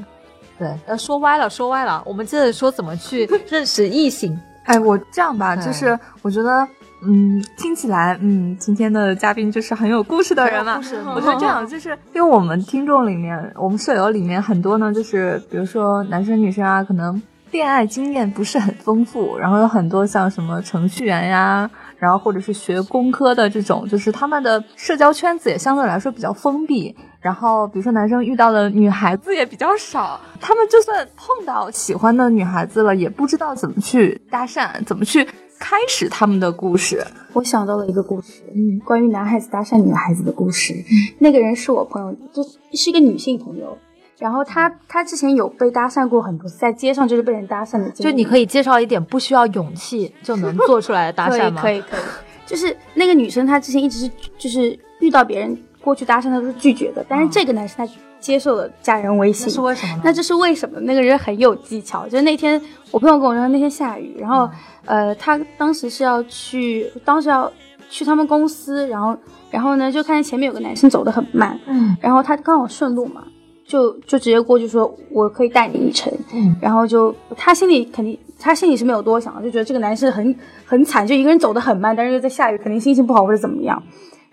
[0.58, 4.38] 对，呃，说歪了，说歪了，我们接着说怎么去认识异性。
[4.64, 6.66] 哎，我这样吧，就是我觉得，
[7.06, 10.80] 嗯，听起来，嗯，今天的嘉宾就是很有故事的人嘛。
[10.80, 26.94] 很有故事我觉得这样，就是因为我们听众里面，我们舍友里面很多呢，就是比如说男生女生啊，可能恋爱经验不是很丰富，然后有很多像什么程序员呀，然后或者是学工科的这种，就是他们的社交圈子也相对来说比较封闭。
[27.20, 35.26] 然后，比如说男生遇到的女孩子也比较少，他们就算碰到喜欢的女孩子了，也不知道怎么去搭讪，怎么去
[35.64, 37.02] 开始他们的故事。
[37.32, 40.74] 我想到了一个故事，嗯，关于男孩子搭讪女孩子的故事。
[41.18, 42.42] 那个人是我朋友，就
[42.74, 43.74] 是一个女性朋友。
[44.18, 48.10] 然后她她之前有被搭讪过很多次，在街上就是被人搭讪的经历。
[48.10, 51.60] 就你可以介绍一点不需要勇气就能做出来的搭讪吗？
[51.64, 52.00] 可以可以可以，
[52.44, 60.00] 就是那个女生她之前一直是就是遇到别人过去搭讪，他都是拒绝的，但是这个男生他接受了加人微信那，是为什么？
[60.02, 60.80] 那这是为什么？
[60.80, 62.58] 那个人很有技巧，就是那天
[62.90, 64.48] 我朋友跟我说那天下雨，然后、
[64.86, 67.52] 呃，他当时是要去，当时要
[67.90, 69.14] 去他们公司，然后
[69.50, 73.22] 然后呢就看见前面有个男生走得很慢，嗯然后他刚好顺路嘛，
[73.66, 83.82] 就就直接过去说我可以带你一程，嗯然后就他心里肯定他心里是没有多想的，就觉得这个男生很很惨，就一个人走得很慢，但是又在下雨，肯定心情不好或者怎么样。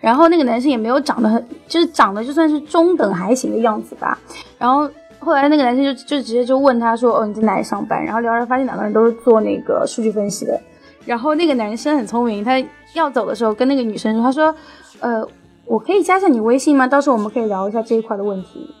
[0.02, 4.18] 然后那个男生也没有长得很，就是长得就算是中等还行的样子吧。
[4.58, 10.60] 然后后来那个男生就就直接就问他说：“哦，你在哪里上班？”然后聊着发现两个人都是做那个数据分析的。
[11.06, 12.60] 然后那个男生很聪明，他
[12.94, 14.52] 要走的时候跟那个女生说：“他说，
[14.98, 15.24] 呃，
[15.66, 16.86] 我可以加下你微信吗？
[16.86, 18.74] 到时候我们可以聊一下这一块的问题。”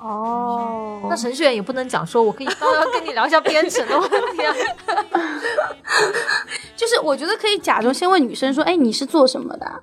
[0.00, 4.54] 哦那程序员也不能讲说，我可以刚刚跟你聊一下编程的问题啊。
[6.74, 9.78] 就是我觉得可以假装先问女生说：“哎，你是做什么的啊？”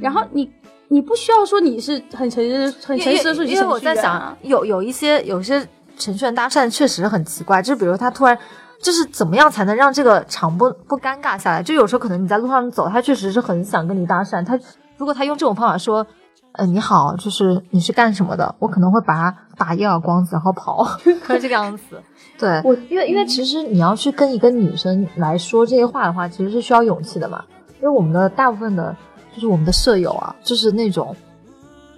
[0.00, 0.50] 然后你
[0.88, 8.36] 你不需要说你是很诚实很诚实的数据因为我在想有有一些有些程序员搭讪确实很奇怪，就比如他突然。
[8.80, 11.60] 就是怎么样才能让这个场不不尴尬下来？
[11.60, 14.40] 就有时候可能你在路上走，他确实是很想跟你搭讪。
[14.44, 14.56] 他
[14.96, 16.06] 如果他用这种方法说，
[16.52, 18.54] 呃，你好，就是你是干什么的？
[18.60, 22.00] 我可能会把他打一耳光子，然后跑，是这个样子。
[22.38, 27.44] 对，我因为因为其实你要去跟一个女生来说这些话的话，其实是需要勇气的嘛。
[27.80, 28.96] 因为我们的大部分的，
[29.38, 31.14] 就是我们的舍友啊，就是那种，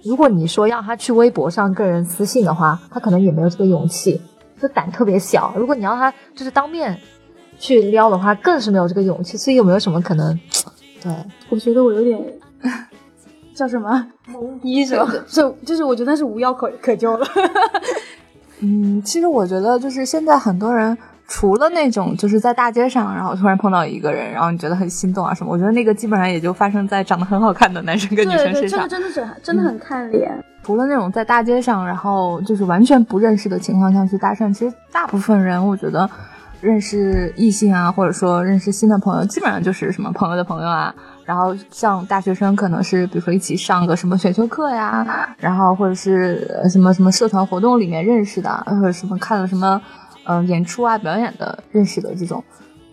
[0.03, 4.21] 如果你说让他去微博上个人私信的话，他可能也没有这个勇气，
[4.61, 5.51] 就胆特别小。
[5.57, 6.95] 如果你要他就是当面
[7.57, 9.37] 去撩的话，更是没有这个勇气。
[9.37, 10.39] 所以有没有什么可能？
[11.01, 11.11] 对，
[11.49, 12.23] 我觉得我有点
[13.55, 14.07] 叫什么？
[14.27, 15.11] 懵逼是吧？
[15.27, 17.25] 就就是我觉得是无药可可救了。
[18.61, 20.95] 嗯，其实我觉得就是现在很多人。
[21.33, 28.79] 除了那种就是在大街上，然后突然碰到一个人，然后你觉得很心动啊什么，我觉得那个基本上也就发生在长得很好看的男生跟女生身上。
[28.81, 30.29] 这个真的是真的很看脸。
[30.61, 36.07] 除了那种在大街上，然后就是完全不认识的情况下去搭讪，其实大部分人我觉得
[36.59, 40.93] 认识异性啊，或者说认识新的朋友，基本上就是什么朋友的朋友啊。
[41.23, 45.07] 然后像大学生可能是比如说一起上个什么选修课呀，
[45.39, 49.81] 然后或者是什么什么社团活动里面认识的，或者什么看了什么。
[50.31, 52.41] 嗯、演出啊、表演的认识的这种，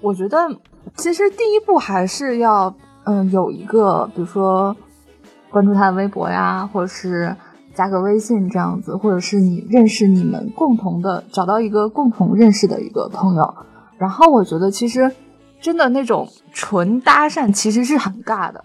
[0.00, 0.36] 我觉得
[0.96, 2.74] 其实第一步还是要
[3.04, 4.76] 嗯、有一个，比如说
[5.48, 7.34] 关注他的微博呀，或者是
[7.74, 13.54] 加个微信这样子，或者是你认识你们共同的，找到一个共同认识的一个朋友。
[13.96, 15.10] 然后我觉得其实
[15.60, 18.64] 真的那种纯搭讪其实是很尬的，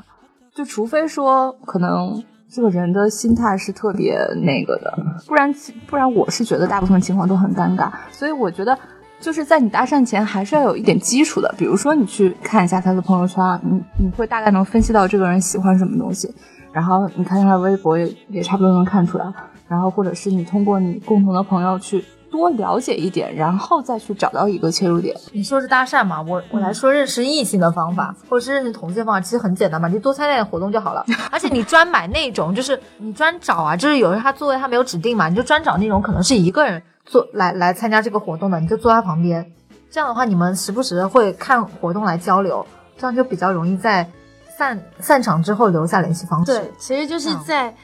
[0.53, 2.23] 就除非说可能。
[2.53, 5.51] 这个人的心态是特别那个的，不然
[5.87, 8.77] 不然我是觉得大部分情况都很尴尬，所以我觉得
[9.19, 16.31] 就是在你搭讪前还是要有一点基础的，比如说你去看一下他的朋友圈，你你会大概能分析到这个人喜欢什么东西，
[16.71, 19.25] 然后你看他的微博也也差不多能看出来，
[19.67, 25.15] 然后或者是你通过你共同的朋友去多了解一点，然后再去找到一个切入点。
[25.31, 26.19] 你说是搭讪嘛？
[26.23, 31.05] 我我来说认识异性的方法，或者是认识同性的方法，其实很简单嘛，你多参加点活动就好了。
[31.29, 39.45] 而且你专买那种，就是你专找啊，就是有人他座位他没有指定嘛，你就专找那种可能是一个人坐来来参加这个活动的，你就坐他旁边。
[39.91, 42.65] 这样的话，你们时不时会看活动来交流，
[42.97, 44.09] 这样就比较容易在
[44.57, 46.51] 散散场之后留下联系方式。
[46.51, 47.75] 对，其实就是在、嗯、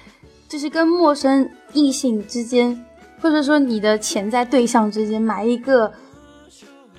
[0.47, 2.83] 就是跟陌生异性之间。
[3.21, 5.91] 或者说你的潜在对象之间埋一个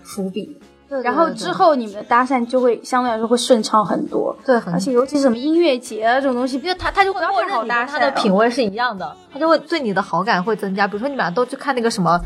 [0.03, 0.45] 伏笔，
[0.89, 4.37] 对对对然后之后你们的搭讪就会相对来说会顺畅很多。
[4.45, 10.87] 对，而且尤其是什么音乐节啊这种东西，因为他他就会默认你跟他的品味是一样的，他就会对你的好感会增加。
[10.87, 12.21] 比如说你们俩都去看那个什么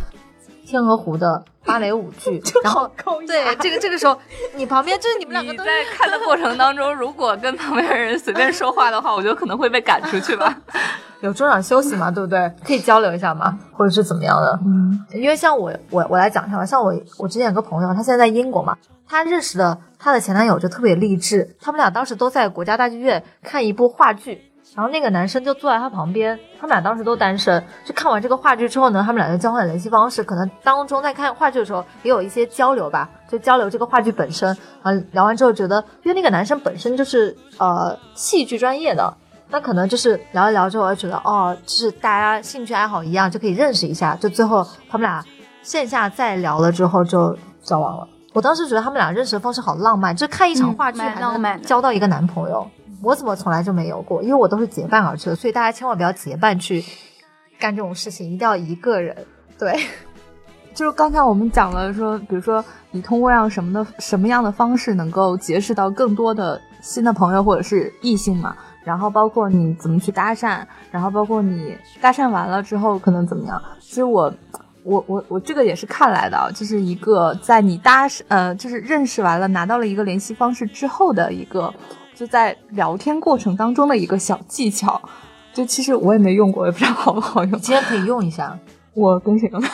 [0.66, 2.90] 天鹅湖的芭蕾舞剧， 然后
[3.26, 4.18] 对这个这个时候
[4.54, 10.56] 你旁边就是你们两个都在看的过程当中，如果跟旁边人随便说话的话，我觉得可能会被赶出去吧。
[11.20, 12.52] 有中场休息嘛，对不对？
[12.62, 14.60] 可以交流一下嘛，或者是怎么样的？
[14.66, 16.66] 嗯因为像我，我我来讲一下吧。
[16.66, 18.76] 像我，我之前有个朋友，他现在在英国嘛，
[19.08, 24.42] 他认识的他的前男友就特别励志，他们俩当时都在国家大剧院看一部话剧，
[24.74, 27.62] 然后那个男生就坐在他旁边，他们俩当时都单身。
[27.84, 34.50] 就看完这个话剧之后呢，他们俩就交换联系方式，可能当中在看话剧的时候也有一些交流吧，就交流这个话剧本身。
[34.82, 39.14] 啊，聊完之后觉得，因为那个男生本身就是呃戏剧专业的。
[39.50, 44.16] 那可能就是聊一聊之后，觉得哦，就是大家兴趣爱好一样，就可以认识一下。
[44.16, 45.24] 就最后他们俩
[45.62, 48.08] 线下再聊了之后就交往了。
[48.32, 52.68] 我当时觉得他们俩认识的方式好浪漫，就看一场嗯话剧还能浪漫交到一个男朋友。
[53.04, 54.22] 我怎么从来就没有过？
[54.22, 56.82] 因为我都是结伴而去的，所以大家千万不要结伴去
[57.58, 59.16] 干这种事情，一定要一个人。
[59.58, 59.78] 对，
[60.74, 73.62] 就是刚才我们讲了说，比如说你通过让什么的什么样的方式能够结识到更多的新的朋友或者是异性嘛，然后包括你怎么去搭讪，然后包括你搭讪完了之后可能怎么样。
[73.80, 74.32] 其实我
[74.82, 81.72] 我我我这个也是看来的，就是一个在你搭呃就是认识完了拿到了一个联系方式之后的一个
[82.14, 85.00] 就在聊天过程当中的一个小技巧。
[85.52, 87.52] 就其实我也没用过，也不知道好不好用。
[87.60, 88.58] 今天可以用一下。
[88.92, 89.68] 我跟谁用的？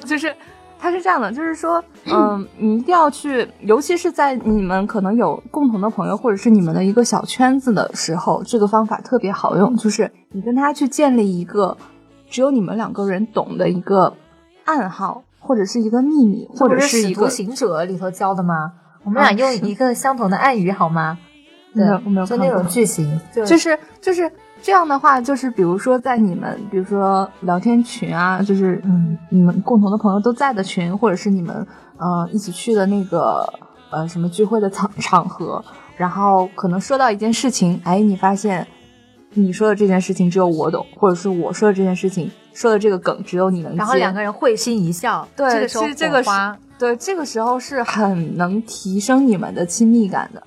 [0.06, 0.34] 就是
[0.78, 11.76] 它是这样的，就是说， 嗯，你一定要去，尤其是在你们可能有共同的朋友，或者是你们的一个小圈子的时候，这个方法特别好用，就是你跟他去建立一个
[12.30, 14.14] 只有你们两个人懂的一个
[14.64, 18.72] 暗号，或者是一个秘密，或者是一个使徒行者里头教的吗？
[19.04, 21.18] 我们俩用一个相同的暗语好吗？
[21.78, 33.46] 对没有没有就那种句型，就就是就是这样的话，就是比如说在你们，比如说聊天群啊，就是嗯，你们共同的朋友都在的群，或者是你们呃一起去的那个
[33.90, 35.64] 呃什么聚会的场场合，
[35.96, 38.66] 然后可能说到一件事情，哎，你发现
[39.34, 50.42] 你说的这件事情只有我懂，或者是我说的这件事情说的这个梗只有你能接，然后两个人会心一笑，对这个时候其实这个是火花对这个时候是很能提升你们的亲密感的。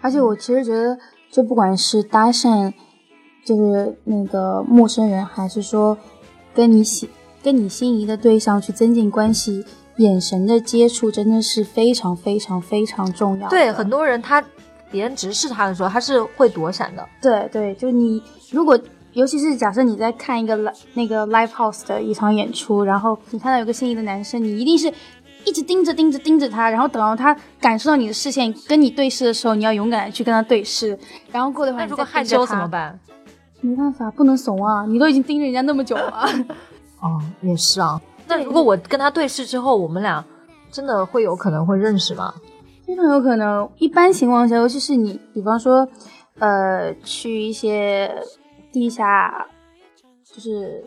[0.00, 0.98] 而且我其实觉得，
[1.30, 2.72] 就不管是搭讪，
[3.44, 5.96] 就是那个陌生人，还是说
[6.54, 7.08] 跟你喜
[7.42, 9.64] 跟你心仪的对象去增进关系，
[9.96, 13.48] 眼神的接触真的是非常非常非常重要。
[13.48, 14.42] 对很多人他
[14.90, 17.06] 别人直视他的时候，他是会躲闪的。
[17.20, 18.78] 对对，就你如果，
[19.12, 24.92] 尤其是假设你在看一个 li- 那个 live house 的一场演出，然后你看到有个心仪的男生，你一定是
[25.48, 30.96] 一直盯着盯着盯着他，然后等到他感受到你的视线跟你对视的时候，你要勇敢的去跟他对视，
[31.32, 32.68] 然后过了一会儿你那如果害羞怎么？
[32.68, 32.98] 办？
[33.60, 34.84] 没办法，不能怂啊！
[34.86, 36.28] 你都已经盯着人家那么久了。
[37.00, 38.00] 哦，也是啊。
[38.28, 40.24] 那如果我跟他对视之后，我们俩
[40.70, 42.34] 真的会有可能会认识吗？
[42.86, 45.88] 非常有可能，一般情况下，尤其是你，比方说，
[46.38, 48.14] 呃，去一些
[48.70, 49.46] 地下，
[50.24, 50.84] 就是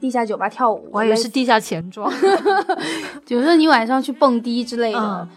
[0.00, 2.12] 地下酒吧跳舞，我以为是地下钱庄。
[3.26, 5.28] 比如说你晚上去蹦迪之类的，嗯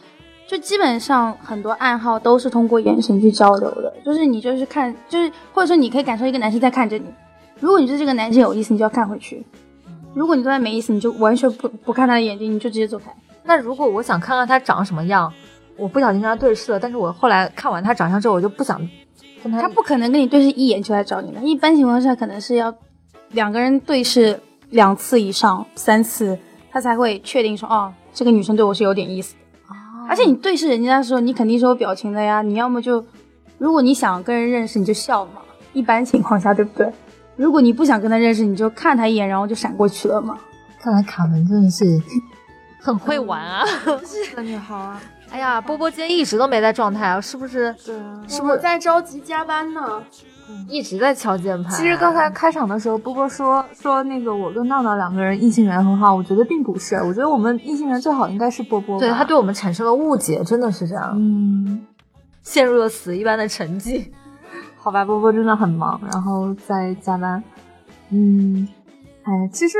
[0.47, 7.05] 就基本上很多暗号都是通过眼神去交流的，就是你就是看，就是或者说你可以感受一个男生在看着你，
[7.61, 9.37] 如果你对这个男生有意思，你就要看回去；
[10.13, 13.09] 如果你对他没意思，你就完全不不看他的眼睛，你就直接走开。
[13.45, 15.31] 那如果我想看看他长什么样，
[15.77, 18.77] 我不小心跟他对视了，但是我后来看完他长相之后，我就不想
[19.41, 19.61] 跟他。
[19.61, 22.75] 他不可能跟你对视一眼就来找你的，一般情况下可能是要
[23.29, 24.37] 两个人对视
[24.71, 26.37] 两次以上、三次，
[26.71, 29.39] 他才会确定说哦，这个女生对我是有点意思的。
[30.09, 32.41] 而且你对视人家的时候，你肯定是有表情的呀。
[32.41, 33.05] 你要么就，
[33.57, 35.41] 如果你想跟人认识，你就笑嘛。
[35.71, 36.91] 一般情况下，对不对？
[37.37, 40.37] 如果你不想跟他认识，你就看他一眼，然后就闪过去了嘛。
[40.81, 42.01] 看来卡门真的是
[42.79, 43.63] 很会玩啊！
[44.35, 47.73] 那就好啊， 哎呀，波波今天一直都没在状态啊，是不是？
[47.85, 48.21] 对啊。
[48.27, 50.03] 是不是在着急加班呢？
[50.67, 51.71] 一直在敲键盘？
[51.73, 58.99] 其实刚才开场的时候，波波说说那个我跟闹闹两个人异性缘很好，我觉得并不是，我觉得我们异性缘最好应该是波波。
[58.99, 61.85] 对他对我们产生了误解，真的是这样，嗯，
[62.43, 64.07] 陷入了死一般的沉寂。
[64.77, 67.43] 好吧，波波真的很忙，然后在加班。
[68.09, 68.67] 嗯，
[69.23, 69.77] 哎，其实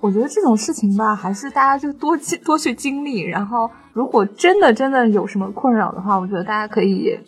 [0.00, 3.20] 我觉得这种事情吧，还是大家就多经多去经历。
[3.22, 7.18] 然后，如果真的真的有什么困扰的话，我觉得大家可以，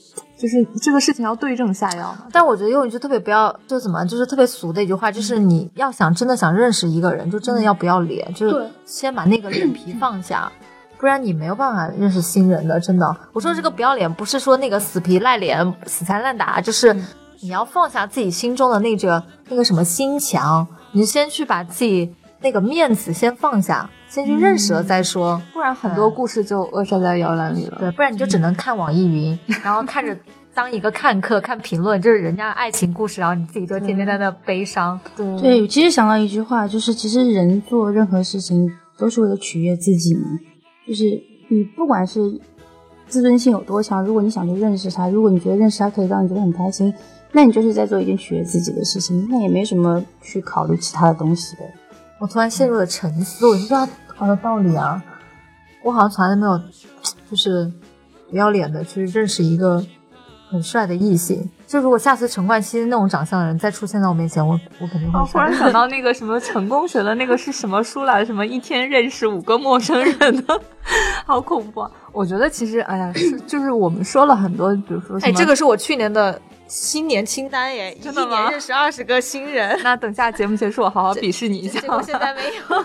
[0.41, 2.17] 就是这个事情要对症下药。
[2.33, 10.51] 但我觉得用一句特别不要，就怎么，就是特别俗的一句话，就是你要想真的想认识一个人，就真的要不要脸，就是先把那个脸皮放下，
[10.99, 12.81] 不然你没有办法认识新人的。
[12.81, 16.95] 真的，我说这个不要脸，不是说那个死皮赖脸、死缠烂打，就是
[17.41, 25.41] 你要放下自己心中的那个那个什么心墙，你先去把自己那个面子先放下，先去认识了再说。
[25.53, 27.77] 不然很多故事就扼杀在摇篮里了。
[27.79, 30.17] 对，不然你就只能看网易云，然后看着
[30.55, 34.99] 当一个看客看评论，就是人家爱情故事，然后你自己就天天在那悲伤。
[35.17, 40.23] 对对，其实想到一句话，就是其实人做任何事情都是为了取悦自己嘛。
[40.89, 41.05] 就是
[41.49, 42.21] 你不管是
[43.07, 46.93] 自尊心有多强，如果你想去认识他，如果你觉得认识他可以让你觉得很开心，
[47.33, 51.63] 那你就是在做一件取悦自己的事情，那也没什么去考虑其他的东西的。
[52.21, 55.03] 我突然陷入了沉思，我就知道好有道理啊！
[55.83, 56.61] 我好像从来没有，
[57.31, 57.73] 就是
[58.31, 59.83] 不要脸的去认识一个
[60.51, 61.49] 很帅的异性。
[61.67, 65.51] 就如果下次陈冠希那种长相的人再出现在我面前，我我肯定会我，忽然。
[65.57, 68.23] 想到那个什么成功学的那个是什么书来？
[68.23, 70.61] 什么一天认识五个陌生人的，
[71.25, 71.91] 好恐怖啊！
[72.13, 76.39] 我觉得其实，哎呀，是就是我们说了很多，比如说什哎，这个是我去年的
[76.71, 79.79] 新年清单耶， 真的吗一年认识二十个新人。
[79.83, 81.89] 那等下节目结束，我好好 鄙视你一下结。
[81.89, 82.85] 果现在没有。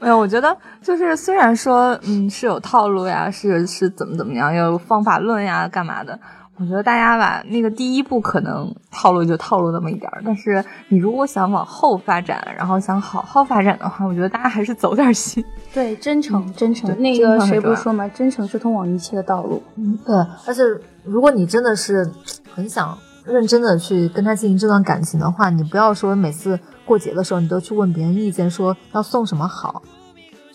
[0.00, 6.18] 没有，我觉得就是虽然说，嗯，是有套路呀，是是怎么怎么样，有方法论呀，干嘛的？
[6.56, 15.44] 我觉得大家吧，那个第一步可能套路就套路那么一点儿，但是你如果想往后发展，然后想好好发展的话，我觉得大家还是走点心。
[15.74, 16.88] 对，真诚，真诚。
[16.94, 19.60] 对那个谁不是说嘛，真诚是通往一切的道路。
[19.76, 20.14] 嗯，对，
[20.46, 20.62] 而且
[21.02, 22.08] 如果你真的是
[22.52, 29.82] 很想认真的去跟他进行这段感情的话，你不要说每次过节的时候你都去问别人意见，说要送什么好，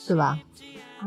[0.08, 0.40] 对吧？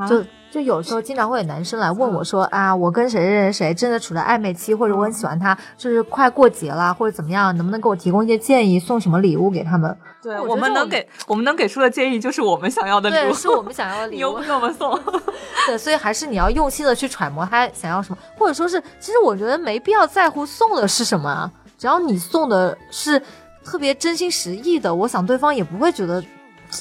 [0.06, 0.22] 就
[0.52, 9.96] 就有时候经常会有男生来问我说啊，我跟谁谁谁谁正在处在暧昧期，或者我很喜欢他，就是快过节了或者怎么样，能不能给我提供一些建议，送什么礼物给他们？
[10.22, 14.42] 对我们能给我们能给出的建议就是我们想要的礼对，物，是我们想要的礼物 又不。
[14.42, 14.96] 给我们送。
[15.66, 23.20] 对，所以还是你要用心的去揣摩他想要什么，或者说是，其实我觉得没必要在乎送的是什么啊，只要你送的是
[23.64, 26.22] 特别真心实意的，我想对方也不会觉得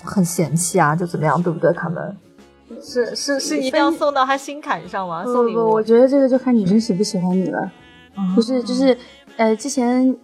[0.03, 1.71] 很嫌弃啊，就怎么样，对不对？
[1.73, 2.17] 他们
[2.81, 5.23] 是是是一定要送到他心坎上吗？
[5.25, 7.71] 送礼不不，我觉得这个就看女生喜不喜欢你了。
[8.35, 8.95] 不是就是，
[9.37, 10.15] 呃，之前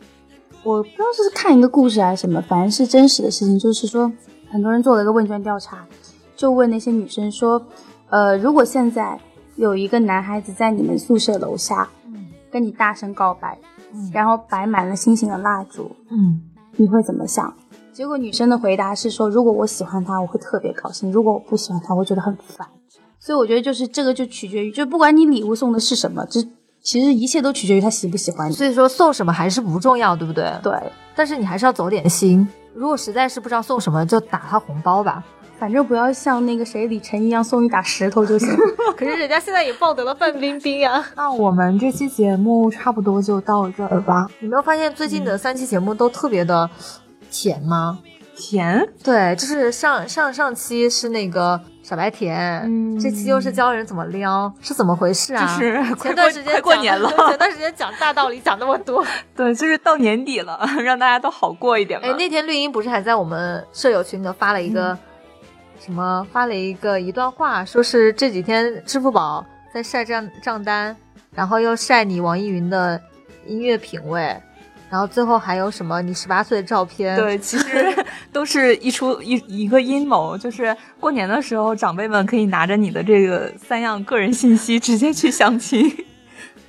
[0.63, 4.11] 我不知道是看一个故事还是什么，反正是真实的事情，就是说
[4.49, 5.85] 很多人做了一个问卷调查，
[6.35, 7.65] 就问那些女生说，
[8.09, 9.19] 呃，如果现在
[9.55, 11.87] 有一个男孩子在你们宿舍楼下，
[12.51, 13.57] 跟你大声告白，
[14.13, 16.41] 然后摆满了星星的蜡烛，嗯，
[16.75, 17.53] 你会怎么想？
[17.97, 22.67] 结果女生的回答是说，如果我喜欢他，我会特别高兴；如果我不喜欢他，我会觉得很烦。
[23.19, 26.39] 所以我觉得就是这个就取决于，就不管你礼物送的是什么，这
[26.83, 28.53] 其实一切都取决于他喜不喜欢你。
[28.53, 30.47] 所以说送什么还是不重要，对不对？
[30.61, 30.73] 对，
[31.15, 32.47] 但是你还是要走点心。
[32.75, 35.23] 如果实在是不知道送什么，就打他红包吧。
[35.57, 38.47] 反正不要像那个谁李晨一样送一打石头就行。
[38.95, 41.03] 可是人家现在也抱得了范冰冰呀。
[41.17, 44.27] 那我们这期节目差不多就到这儿吧。
[44.39, 46.69] 你没有发现最近的三期节目都特别的
[47.32, 47.99] 甜吗？
[48.36, 55.57] 甜，对，就是上上上期是那个傻白甜，嗯这期又是教人怎么撩，是怎么回事啊？
[55.57, 59.03] 就是前段时间快过年了 前段时间讲大道理讲那么多，
[59.36, 62.07] 对，就是到年底了， 让大家都好过一点嘛。
[62.07, 64.97] 哎，那天绿茵不是还在我们舍友群里头发了一个、嗯
[65.80, 70.95] 什么，发了一个一段话，说是这几天支付宝在晒账账单，
[71.34, 73.01] 然后又晒你网易云的
[73.47, 74.36] 音乐品味，
[74.89, 77.93] 然后最后还有什么你十八岁的照片，对，其实
[78.31, 85.91] 都是一出一一个阴谋，就是过年的时候，长辈们可以拿着你的这个三样个人信息直接去相亲，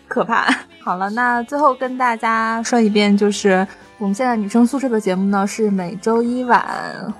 [0.08, 0.52] 可怕。
[0.80, 3.66] 好了，那最后跟大家说一遍，就是
[3.98, 6.64] 我们现在女生宿舍的节目呢，是每周一晚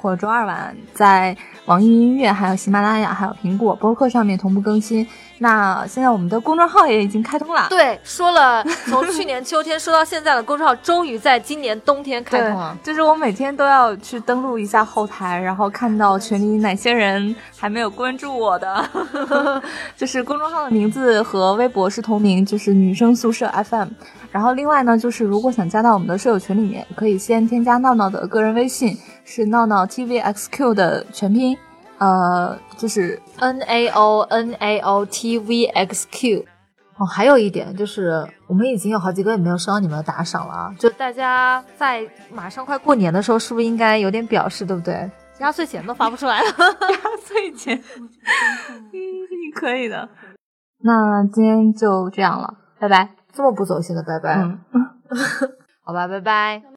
[0.01, 1.37] 或者周二晚在
[1.69, 5.07] 网易云音乐、还有喜马拉雅、还有苹果播客上面同步更新。
[5.41, 12.75] 那现在我们的公众号也已经开通了，对，说了从去年秋天说到现在的公众号，终于在今年冬天开通了。
[12.83, 18.91] 就是我每天都要去登录一下后台，然后看到群里哪些人还没有关注我的，
[19.95, 23.89] 就是公众号的名字和微博是同名，就是女生宿舍 FM。
[24.31, 28.97] 然后另外呢，就是如果想加到我们的舍友群里面，可以先添加闹闹的个人微信，
[29.31, 31.55] 是闹闹 TVXQ 的全拼，
[31.99, 36.47] 呃，就是 N A O N A O T V X Q。
[36.97, 40.75] 哦，还有一点就是，我们已经有好几个月没有收到你们的打赏了啊！
[40.79, 42.03] 就大家在
[42.33, 45.09] 马上快过年的时候，是不是应该有点表示，对不对？
[45.41, 46.47] 压岁钱都发不出来了。
[46.49, 50.09] 压岁钱，嗯，你可以的。
[50.83, 53.11] 那今天就这样了，拜拜。
[53.31, 54.59] 这么不走心的拜拜，嗯。
[55.85, 56.68] 好吧，拜拜。